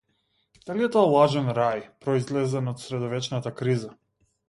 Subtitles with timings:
[0.69, 3.97] Дали е тоа лажен рај, произлезен од средовечната криза?